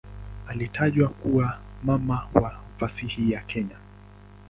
Alitajwa 0.47 1.09
kuwa 1.09 1.59
"mama 1.83 2.27
wa 2.33 2.53
fasihi 2.79 3.31
ya 3.31 3.41
Kenya". 3.41 3.75